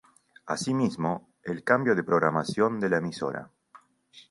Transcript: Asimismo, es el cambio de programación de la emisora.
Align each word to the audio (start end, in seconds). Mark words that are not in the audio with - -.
Asimismo, 0.47 1.29
es 1.43 1.51
el 1.51 1.63
cambio 1.63 1.93
de 1.93 2.01
programación 2.03 2.79
de 2.79 2.89
la 2.89 2.97
emisora. 2.97 3.51